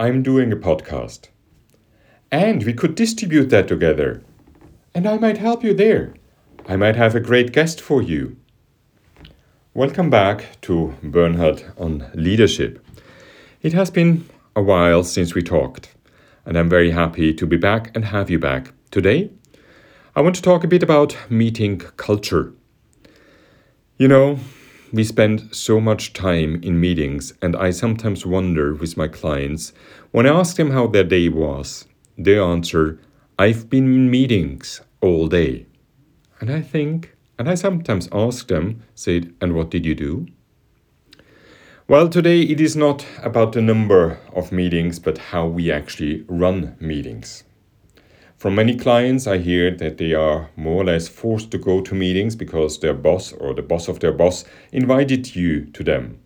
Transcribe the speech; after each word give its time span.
I'm 0.00 0.22
doing 0.22 0.50
a 0.50 0.56
podcast. 0.56 1.28
And 2.32 2.64
we 2.64 2.72
could 2.72 2.94
distribute 2.94 3.50
that 3.50 3.68
together. 3.68 4.22
And 4.94 5.06
I 5.06 5.18
might 5.18 5.36
help 5.36 5.62
you 5.62 5.74
there. 5.74 6.14
I 6.66 6.76
might 6.76 6.96
have 6.96 7.14
a 7.14 7.20
great 7.20 7.52
guest 7.52 7.82
for 7.82 8.00
you. 8.00 8.38
Welcome 9.74 10.08
back 10.08 10.58
to 10.62 10.94
Bernhard 11.02 11.74
on 11.76 12.10
leadership. 12.14 12.82
It 13.60 13.74
has 13.74 13.90
been 13.90 14.26
a 14.56 14.62
while 14.62 15.04
since 15.04 15.34
we 15.34 15.42
talked, 15.42 15.94
and 16.46 16.56
I'm 16.56 16.70
very 16.70 16.92
happy 16.92 17.34
to 17.34 17.46
be 17.46 17.58
back 17.58 17.94
and 17.94 18.06
have 18.06 18.30
you 18.30 18.38
back. 18.38 18.72
Today, 18.90 19.30
I 20.16 20.22
want 20.22 20.34
to 20.36 20.42
talk 20.42 20.64
a 20.64 20.68
bit 20.68 20.82
about 20.82 21.14
meeting 21.28 21.76
culture. 21.76 22.54
You 23.98 24.08
know, 24.08 24.38
we 24.92 25.04
spend 25.04 25.54
so 25.54 25.80
much 25.80 26.12
time 26.12 26.60
in 26.62 26.80
meetings, 26.80 27.32
and 27.40 27.54
I 27.54 27.70
sometimes 27.70 28.26
wonder 28.26 28.74
with 28.74 28.96
my 28.96 29.08
clients 29.08 29.72
when 30.10 30.26
I 30.26 30.30
ask 30.30 30.56
them 30.56 30.72
how 30.72 30.88
their 30.88 31.04
day 31.04 31.28
was, 31.28 31.86
they 32.18 32.38
answer, 32.38 32.98
I've 33.38 33.70
been 33.70 33.84
in 33.84 34.10
meetings 34.10 34.80
all 35.00 35.28
day. 35.28 35.66
And 36.40 36.50
I 36.50 36.60
think, 36.60 37.14
and 37.38 37.48
I 37.48 37.54
sometimes 37.54 38.08
ask 38.12 38.48
them, 38.48 38.82
said, 38.94 39.32
and 39.40 39.54
what 39.54 39.70
did 39.70 39.86
you 39.86 39.94
do? 39.94 40.26
Well, 41.86 42.08
today 42.08 42.42
it 42.42 42.60
is 42.60 42.76
not 42.76 43.06
about 43.22 43.52
the 43.52 43.62
number 43.62 44.18
of 44.34 44.52
meetings, 44.52 44.98
but 44.98 45.18
how 45.18 45.46
we 45.46 45.70
actually 45.70 46.24
run 46.28 46.76
meetings. 46.80 47.44
From 48.40 48.54
many 48.54 48.74
clients, 48.74 49.26
I 49.26 49.36
hear 49.36 49.70
that 49.70 49.98
they 49.98 50.14
are 50.14 50.48
more 50.56 50.80
or 50.80 50.84
less 50.86 51.08
forced 51.08 51.50
to 51.50 51.58
go 51.58 51.82
to 51.82 51.94
meetings 51.94 52.34
because 52.34 52.80
their 52.80 52.94
boss 52.94 53.34
or 53.34 53.52
the 53.52 53.60
boss 53.60 53.86
of 53.86 54.00
their 54.00 54.14
boss 54.14 54.46
invited 54.72 55.36
you 55.36 55.66
to 55.66 55.84
them. 55.84 56.20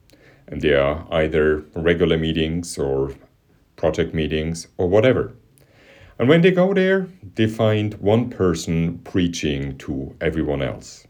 And 0.47 0.63
they 0.63 0.75
are 0.75 1.09
either 1.11 1.65
regular 1.75 2.17
meetings 2.17 2.79
or 2.79 3.17
project 3.75 4.15
meetings 4.15 4.69
or 4.77 4.89
whatever. 4.89 5.35
And 6.17 6.29
when 6.29 6.43
they 6.43 6.53
go 6.53 6.73
there, 6.73 7.09
they 7.35 7.49
find 7.49 7.95
one 7.95 8.31
person 8.31 8.99
preaching 8.99 9.77
to 9.79 10.15
everyone 10.21 10.63
else. 10.63 11.09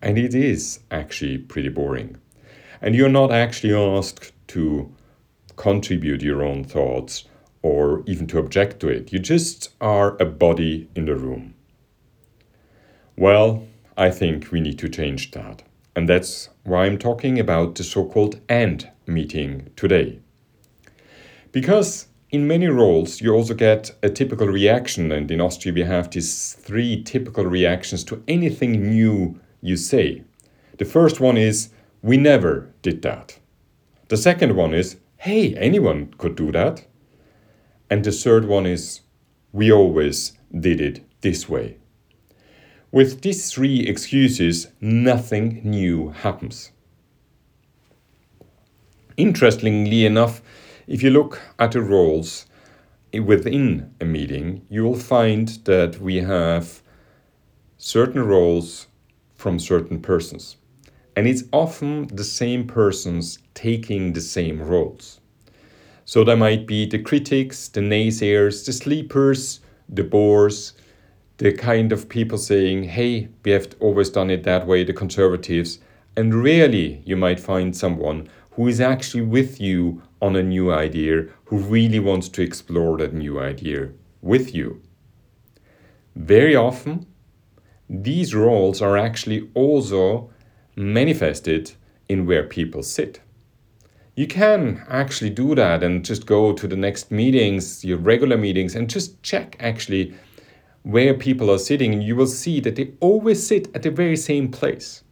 And 0.00 0.16
it 0.16 0.36
is 0.36 0.78
actually 0.92 1.38
pretty 1.38 1.70
boring. 1.70 2.16
And 2.80 2.94
you're 2.94 3.08
not 3.08 3.32
actually 3.32 3.74
asked 3.74 4.30
to 4.54 4.94
contribute 5.56 6.22
your 6.22 6.44
own 6.44 6.62
thoughts 6.62 7.24
or 7.62 8.02
even 8.06 8.26
to 8.28 8.38
object 8.38 8.80
to 8.80 8.88
it. 8.88 9.12
You 9.12 9.18
just 9.18 9.70
are 9.80 10.16
a 10.20 10.24
body 10.24 10.88
in 10.94 11.06
the 11.06 11.16
room. 11.16 11.54
Well, 13.16 13.66
I 13.96 14.10
think 14.10 14.52
we 14.52 14.60
need 14.60 14.78
to 14.78 14.88
change 14.88 15.32
that. 15.32 15.62
And 15.96 16.08
that's 16.08 16.50
why 16.62 16.86
I'm 16.86 16.98
talking 16.98 17.40
about 17.40 17.74
the 17.74 17.82
so 17.82 18.04
called 18.04 18.40
and 18.48 18.88
meeting 19.06 19.70
today. 19.74 20.20
Because 21.50 22.06
in 22.30 22.46
many 22.46 22.68
roles, 22.68 23.20
you 23.20 23.34
also 23.34 23.54
get 23.54 23.90
a 24.02 24.10
typical 24.10 24.46
reaction, 24.46 25.10
and 25.10 25.30
in 25.30 25.40
Austria, 25.40 25.72
we 25.72 25.82
have 25.82 26.10
these 26.10 26.52
three 26.52 27.02
typical 27.02 27.44
reactions 27.46 28.04
to 28.04 28.22
anything 28.28 28.90
new 28.90 29.40
you 29.62 29.76
say. 29.76 30.22
The 30.78 30.84
first 30.84 31.20
one 31.20 31.36
is, 31.36 31.70
We 32.02 32.16
never 32.16 32.70
did 32.82 33.02
that. 33.02 33.38
The 34.08 34.16
second 34.16 34.54
one 34.54 34.74
is, 34.74 34.96
Hey, 35.16 35.56
anyone 35.56 36.14
could 36.18 36.36
do 36.36 36.52
that. 36.52 36.86
And 37.90 38.04
the 38.04 38.12
third 38.12 38.44
one 38.44 38.66
is, 38.66 39.00
We 39.52 39.72
always 39.72 40.32
did 40.52 40.80
it 40.80 41.04
this 41.20 41.48
way. 41.48 41.78
With 42.90 43.20
these 43.22 43.52
three 43.52 43.80
excuses, 43.80 44.68
nothing 44.80 45.60
new 45.64 46.10
happens. 46.10 46.72
Interestingly 49.16 50.06
enough, 50.06 50.40
if 50.86 51.02
you 51.02 51.10
look 51.10 51.40
at 51.58 51.72
the 51.72 51.82
roles 51.82 52.46
within 53.12 53.94
a 54.00 54.04
meeting, 54.04 54.64
you 54.70 54.84
will 54.84 54.98
find 54.98 55.48
that 55.64 56.00
we 56.00 56.16
have 56.16 56.82
certain 57.76 58.22
roles 58.22 58.86
from 59.34 59.58
certain 59.58 60.00
persons. 60.00 60.56
And 61.16 61.26
it's 61.26 61.44
often 61.52 62.06
the 62.08 62.24
same 62.24 62.66
persons 62.66 63.38
taking 63.54 64.12
the 64.12 64.20
same 64.20 64.62
roles. 64.62 65.20
So 66.08 66.24
there 66.24 66.38
might 66.38 66.66
be 66.66 66.86
the 66.86 66.98
critics, 66.98 67.68
the 67.68 67.82
naysayers, 67.82 68.64
the 68.64 68.72
sleepers, 68.72 69.60
the 69.90 70.02
bores, 70.02 70.72
the 71.36 71.52
kind 71.52 71.92
of 71.92 72.08
people 72.08 72.38
saying, 72.38 72.84
hey, 72.84 73.28
we 73.44 73.50
have 73.50 73.74
always 73.78 74.08
done 74.08 74.30
it 74.30 74.42
that 74.44 74.66
way, 74.66 74.84
the 74.84 74.94
conservatives. 74.94 75.80
And 76.16 76.42
rarely 76.42 77.02
you 77.04 77.14
might 77.14 77.38
find 77.38 77.76
someone 77.76 78.26
who 78.52 78.68
is 78.68 78.80
actually 78.80 79.24
with 79.24 79.60
you 79.60 80.00
on 80.22 80.34
a 80.34 80.42
new 80.42 80.72
idea, 80.72 81.26
who 81.44 81.58
really 81.58 82.00
wants 82.00 82.30
to 82.30 82.42
explore 82.42 82.96
that 82.96 83.12
new 83.12 83.38
idea 83.38 83.90
with 84.22 84.54
you. 84.54 84.80
Very 86.16 86.56
often, 86.56 87.04
these 87.86 88.34
roles 88.34 88.80
are 88.80 88.96
actually 88.96 89.50
also 89.52 90.30
manifested 90.74 91.72
in 92.08 92.24
where 92.24 92.44
people 92.44 92.82
sit. 92.82 93.20
You 94.18 94.26
can 94.26 94.84
actually 94.88 95.30
do 95.30 95.54
that 95.54 95.84
and 95.84 96.04
just 96.04 96.26
go 96.26 96.52
to 96.52 96.66
the 96.66 96.74
next 96.74 97.12
meetings, 97.12 97.84
your 97.84 97.98
regular 97.98 98.36
meetings, 98.36 98.74
and 98.74 98.90
just 98.90 99.22
check 99.22 99.54
actually 99.60 100.12
where 100.82 101.14
people 101.14 101.48
are 101.52 101.58
sitting, 101.58 101.92
and 101.92 102.02
you 102.02 102.16
will 102.16 102.26
see 102.26 102.58
that 102.62 102.74
they 102.74 102.94
always 102.98 103.46
sit 103.46 103.68
at 103.76 103.82
the 103.82 103.92
very 103.92 104.16
same 104.16 104.50
place. 104.50 105.04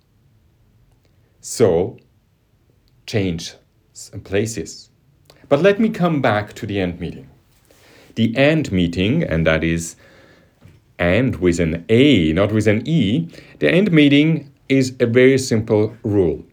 So, 1.41 1.99
change 3.07 3.55
uh, 4.13 4.19
places. 4.25 4.91
But 5.49 5.63
let 5.63 5.79
me 5.79 5.89
come 5.89 6.21
back 6.21 6.55
to 6.55 6.67
the 6.67 6.81
and 6.81 6.99
meeting. 6.99 7.31
The 8.17 8.37
and 8.37 8.73
meeting, 8.73 9.23
and 9.23 9.47
that 9.47 9.63
is 9.63 9.95
AND 10.99 11.37
with 11.37 11.61
an 11.61 11.85
A, 11.91 12.33
not 12.33 12.51
with 12.51 12.67
an 12.67 12.83
E, 12.89 13.29
the 13.61 13.73
and 13.73 13.93
meeting 13.93 14.53
is 14.69 14.97
a 14.99 15.07
very 15.07 15.39
simple 15.39 15.97
rule. 16.03 16.45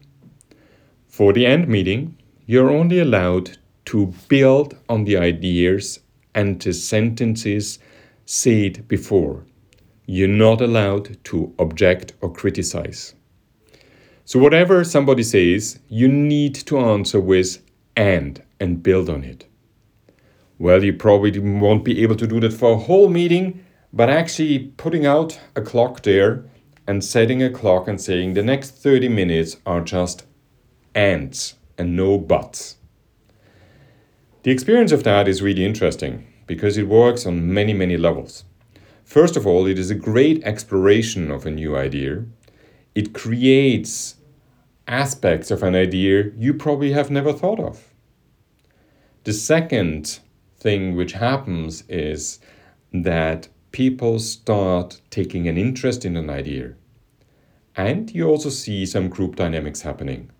For 1.08 1.32
the 1.32 1.46
and 1.46 1.66
meeting, 1.66 2.16
you're 2.46 2.70
only 2.70 2.98
allowed 2.98 3.56
to 3.86 4.12
build 4.28 4.76
on 4.88 5.04
the 5.04 5.16
ideas 5.16 6.00
and 6.34 6.60
the 6.60 6.72
sentences 6.72 7.78
said 8.26 8.86
before. 8.86 9.44
You're 10.06 10.28
not 10.28 10.60
allowed 10.60 11.22
to 11.24 11.54
object 11.58 12.12
or 12.20 12.32
criticize. 12.32 13.14
So, 14.26 14.38
whatever 14.38 14.84
somebody 14.84 15.22
says, 15.22 15.78
you 15.88 16.08
need 16.08 16.54
to 16.66 16.78
answer 16.78 17.20
with 17.20 17.62
and 17.96 18.42
and 18.60 18.82
build 18.82 19.08
on 19.08 19.24
it. 19.24 19.46
Well, 20.58 20.84
you 20.84 20.92
probably 20.92 21.38
won't 21.38 21.84
be 21.84 22.02
able 22.02 22.16
to 22.16 22.26
do 22.26 22.40
that 22.40 22.52
for 22.52 22.72
a 22.72 22.76
whole 22.78 23.08
meeting, 23.08 23.64
but 23.92 24.10
actually 24.10 24.72
putting 24.76 25.06
out 25.06 25.38
a 25.56 25.62
clock 25.62 26.02
there 26.02 26.44
and 26.86 27.02
setting 27.02 27.42
a 27.42 27.50
clock 27.50 27.88
and 27.88 28.00
saying 28.00 28.34
the 28.34 28.42
next 28.42 28.70
30 28.72 29.08
minutes 29.08 29.56
are 29.66 29.80
just 29.80 30.24
ands 30.94 31.54
and 31.78 31.96
no 31.96 32.18
buts. 32.18 32.76
The 34.42 34.50
experience 34.50 34.92
of 34.92 35.04
that 35.04 35.28
is 35.28 35.42
really 35.42 35.64
interesting 35.64 36.26
because 36.46 36.76
it 36.76 36.88
works 36.88 37.26
on 37.26 37.52
many, 37.52 37.72
many 37.72 37.96
levels. 37.96 38.44
First 39.04 39.36
of 39.36 39.46
all, 39.46 39.66
it 39.66 39.78
is 39.78 39.90
a 39.90 39.94
great 39.94 40.42
exploration 40.44 41.30
of 41.30 41.46
a 41.46 41.50
new 41.50 41.76
idea 41.76 42.24
it 42.94 43.12
creates 43.12 44.16
aspects 44.86 45.50
of 45.50 45.62
an 45.62 45.74
idea 45.74 46.30
you 46.36 46.54
probably 46.54 46.92
have 46.92 47.10
never 47.10 47.32
thought 47.32 47.58
of. 47.58 47.92
The 49.24 49.32
second 49.32 50.20
thing 50.58 50.94
which 50.94 51.12
happens 51.12 51.82
is 51.88 52.38
that 52.92 53.48
people 53.72 54.18
start 54.18 55.00
taking 55.10 55.48
an 55.48 55.58
interest 55.58 56.04
in 56.04 56.16
an 56.16 56.30
idea. 56.30 56.74
And 57.76 58.10
you 58.12 58.28
also 58.28 58.50
see 58.50 58.86
some 58.86 59.08
group 59.08 59.34
dynamics 59.34 59.80
happening. 59.80 60.30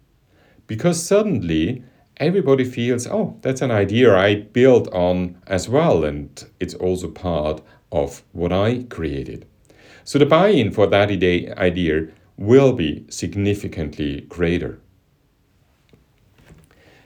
Because 0.67 1.03
suddenly 1.03 1.83
everybody 2.17 2.65
feels, 2.65 3.07
oh, 3.07 3.39
that's 3.43 3.63
an 3.63 3.71
idea 3.71 4.17
I 4.17 4.37
built 4.37 4.93
on 4.93 5.37
as 5.47 5.69
well, 5.69 6.05
and 6.05 6.45
it's 6.61 6.75
also 6.75 7.09
part 7.09 7.63
of 7.93 8.22
what 8.33 8.53
I 8.53 8.84
created. 8.89 9.47
So 10.05 10.19
the 10.19 10.27
buy 10.27 10.49
in 10.49 10.71
for 10.71 10.87
that 10.87 11.11
idea 11.11 12.09
will 12.37 12.72
be 12.72 13.07
significantly 13.09 14.22
greater. 14.22 14.81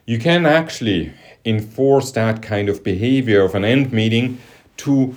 You 0.06 0.19
can 0.19 0.46
actually 0.46 1.12
enforce 1.44 2.11
that 2.12 2.43
kind 2.43 2.69
of 2.69 2.82
behavior 2.82 3.43
of 3.43 3.54
an 3.54 3.64
and 3.64 3.93
meeting 3.93 4.38
to 4.78 5.14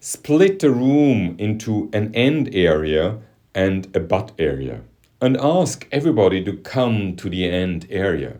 split 0.00 0.58
the 0.58 0.70
room 0.70 1.34
into 1.38 1.88
an 1.92 2.12
and 2.14 2.54
area 2.54 3.18
and 3.54 3.88
a 3.96 4.00
but 4.00 4.32
area 4.38 4.82
and 5.24 5.38
ask 5.38 5.88
everybody 5.90 6.44
to 6.44 6.52
come 6.52 7.16
to 7.16 7.30
the 7.30 7.48
and 7.48 7.86
area. 7.88 8.36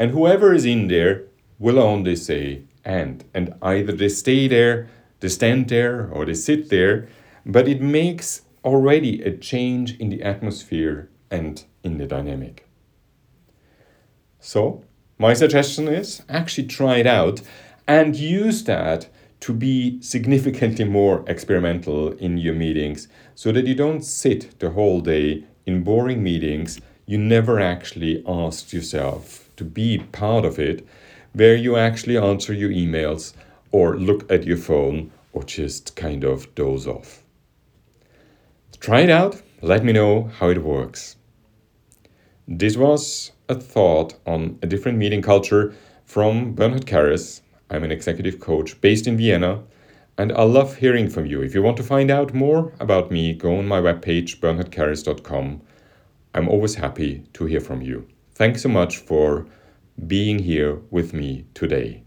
And 0.00 0.10
whoever 0.10 0.52
is 0.52 0.64
in 0.64 0.88
there 0.88 1.26
will 1.60 1.78
only 1.78 2.16
say 2.16 2.62
end. 2.84 3.24
And 3.32 3.54
either 3.62 3.92
they 3.92 4.08
stay 4.08 4.48
there, 4.48 4.88
they 5.20 5.28
stand 5.28 5.68
there, 5.68 6.10
or 6.10 6.26
they 6.26 6.34
sit 6.34 6.70
there, 6.70 7.06
but 7.46 7.68
it 7.68 7.80
makes 7.80 8.42
already 8.64 9.22
a 9.22 9.36
change 9.36 9.96
in 10.00 10.08
the 10.08 10.24
atmosphere 10.24 11.08
and 11.30 11.64
in 11.84 11.98
the 11.98 12.06
dynamic. 12.06 12.66
So, 14.40 14.82
my 15.18 15.34
suggestion 15.34 15.86
is 15.86 16.22
actually 16.28 16.66
try 16.66 16.96
it 16.96 17.06
out 17.06 17.42
and 17.86 18.16
use 18.16 18.64
that 18.64 19.08
to 19.38 19.52
be 19.52 20.02
significantly 20.02 20.84
more 20.84 21.24
experimental 21.28 22.12
in 22.14 22.38
your 22.38 22.54
meetings 22.54 23.06
so 23.36 23.52
that 23.52 23.68
you 23.68 23.76
don't 23.76 24.02
sit 24.02 24.58
the 24.58 24.70
whole 24.70 25.00
day 25.00 25.44
in 25.66 25.82
boring 25.82 26.22
meetings 26.22 26.80
you 27.06 27.18
never 27.18 27.60
actually 27.60 28.22
asked 28.26 28.72
yourself 28.72 29.48
to 29.56 29.64
be 29.64 29.98
part 29.98 30.44
of 30.44 30.58
it, 30.58 30.86
where 31.32 31.56
you 31.56 31.76
actually 31.76 32.16
answer 32.16 32.52
your 32.52 32.70
emails 32.70 33.32
or 33.70 33.96
look 33.96 34.30
at 34.30 34.44
your 34.44 34.56
phone 34.56 35.10
or 35.32 35.42
just 35.42 35.96
kind 35.96 36.24
of 36.24 36.54
doze 36.54 36.86
off. 36.86 37.22
Try 38.80 39.00
it 39.00 39.10
out, 39.10 39.40
let 39.60 39.84
me 39.84 39.92
know 39.92 40.30
how 40.38 40.48
it 40.48 40.62
works. 40.62 41.16
This 42.48 42.76
was 42.76 43.32
a 43.48 43.54
thought 43.54 44.14
on 44.26 44.58
a 44.62 44.66
different 44.66 44.98
meeting 44.98 45.22
culture 45.22 45.74
from 46.04 46.54
Bernhard 46.54 46.86
Kerres. 46.86 47.40
I'm 47.70 47.84
an 47.84 47.92
executive 47.92 48.40
coach 48.40 48.80
based 48.80 49.06
in 49.06 49.16
Vienna, 49.16 49.62
and 50.18 50.32
I 50.32 50.42
love 50.42 50.76
hearing 50.76 51.08
from 51.08 51.26
you. 51.26 51.42
If 51.42 51.54
you 51.54 51.62
want 51.62 51.76
to 51.78 51.82
find 51.82 52.10
out 52.10 52.34
more 52.34 52.72
about 52.80 53.10
me, 53.10 53.34
go 53.34 53.56
on 53.56 53.66
my 53.66 53.80
webpage, 53.80 54.40
bernhardkerres.com. 54.40 55.62
I'm 56.34 56.48
always 56.48 56.74
happy 56.74 57.24
to 57.34 57.44
hear 57.46 57.60
from 57.60 57.82
you. 57.82 58.06
Thanks 58.34 58.62
so 58.62 58.68
much 58.68 58.98
for 58.98 59.46
being 60.06 60.38
here 60.38 60.80
with 60.90 61.12
me 61.12 61.46
today. 61.54 62.02